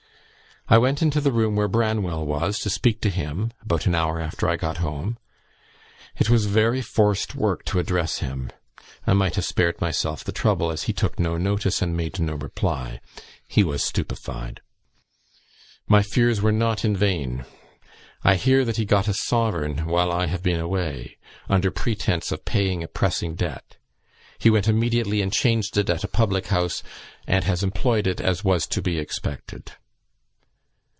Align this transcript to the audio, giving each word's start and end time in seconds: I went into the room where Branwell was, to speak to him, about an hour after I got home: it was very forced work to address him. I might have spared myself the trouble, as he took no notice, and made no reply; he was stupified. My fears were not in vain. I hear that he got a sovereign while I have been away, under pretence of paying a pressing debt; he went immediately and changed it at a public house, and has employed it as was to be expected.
I 0.67 0.77
went 0.77 1.01
into 1.01 1.19
the 1.19 1.33
room 1.33 1.57
where 1.57 1.67
Branwell 1.67 2.25
was, 2.25 2.59
to 2.59 2.69
speak 2.69 3.01
to 3.01 3.09
him, 3.09 3.51
about 3.61 3.87
an 3.87 3.95
hour 3.95 4.21
after 4.21 4.47
I 4.47 4.55
got 4.55 4.77
home: 4.77 5.17
it 6.17 6.29
was 6.29 6.45
very 6.45 6.81
forced 6.81 7.35
work 7.35 7.65
to 7.65 7.79
address 7.79 8.19
him. 8.19 8.51
I 9.05 9.11
might 9.11 9.35
have 9.35 9.43
spared 9.43 9.81
myself 9.81 10.23
the 10.23 10.31
trouble, 10.31 10.71
as 10.71 10.83
he 10.83 10.93
took 10.93 11.19
no 11.19 11.37
notice, 11.37 11.81
and 11.81 11.97
made 11.97 12.21
no 12.21 12.35
reply; 12.35 13.01
he 13.45 13.65
was 13.65 13.83
stupified. 13.83 14.61
My 15.89 16.01
fears 16.03 16.41
were 16.41 16.53
not 16.53 16.85
in 16.85 16.95
vain. 16.95 17.43
I 18.23 18.35
hear 18.35 18.63
that 18.63 18.77
he 18.77 18.85
got 18.85 19.09
a 19.09 19.13
sovereign 19.13 19.79
while 19.85 20.09
I 20.09 20.27
have 20.27 20.41
been 20.43 20.61
away, 20.61 21.17
under 21.49 21.69
pretence 21.69 22.31
of 22.31 22.45
paying 22.45 22.81
a 22.81 22.87
pressing 22.87 23.35
debt; 23.35 23.75
he 24.39 24.49
went 24.49 24.69
immediately 24.69 25.21
and 25.21 25.33
changed 25.33 25.75
it 25.75 25.89
at 25.89 26.05
a 26.05 26.07
public 26.07 26.47
house, 26.47 26.81
and 27.27 27.43
has 27.43 27.61
employed 27.61 28.07
it 28.07 28.21
as 28.21 28.45
was 28.45 28.65
to 28.67 28.81
be 28.81 28.97
expected. 28.99 29.73